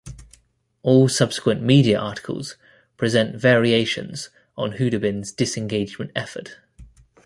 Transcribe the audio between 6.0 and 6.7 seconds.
effort.